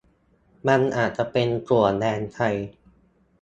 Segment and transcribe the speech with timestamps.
[0.67, 2.55] มันอาจจะเป็นถั่วแดงไทย